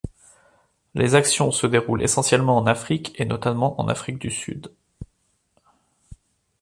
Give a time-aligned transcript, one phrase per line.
[0.95, 4.73] Les actions se déroulent essentiellement en Afrique et notamment en Afrique du Sud.